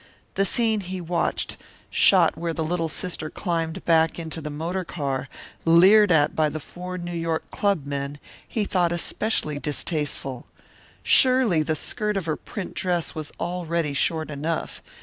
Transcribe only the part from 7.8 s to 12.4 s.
men, he thought especially distasteful. Surely the skirt of her